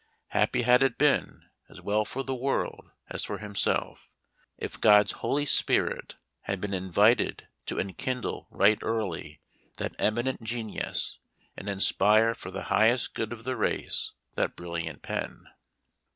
[0.29, 4.09] Happy had it been, as well for the world as for himself,
[4.57, 9.41] if God's Holy Spirit had been invited to enkindle right early
[9.77, 11.19] that eminent genius,
[11.55, 15.47] and inspire for the highest good of the race that brilliant pen